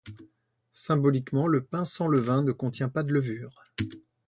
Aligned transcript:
Symboliquement, 0.73 1.45
le 1.45 1.63
pain 1.63 1.85
sans 1.85 2.07
levain 2.07 2.41
ne 2.41 2.51
contient 2.51 2.89
pas 2.89 3.03
de 3.03 3.13
levure. 3.13 3.63